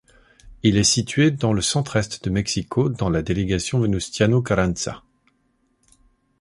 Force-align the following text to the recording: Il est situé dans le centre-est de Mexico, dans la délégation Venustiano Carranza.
Il 0.63 0.77
est 0.77 0.83
situé 0.83 1.29
dans 1.29 1.53
le 1.53 1.61
centre-est 1.61 2.23
de 2.23 2.29
Mexico, 2.31 2.89
dans 2.89 3.11
la 3.11 3.21
délégation 3.21 3.79
Venustiano 3.79 4.41
Carranza. 4.41 5.03